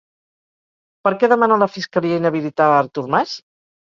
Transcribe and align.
Per 1.07 1.11
què 1.23 1.27
demana 1.33 1.59
la 1.65 1.69
fiscalia 1.73 2.17
inhabilitar 2.21 2.69
a 2.71 2.79
Artur 2.79 3.07
Mas? 3.17 3.37